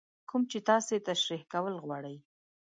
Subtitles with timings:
[0.29, 2.17] کوم چې تاسې تشرېح کول غواړئ.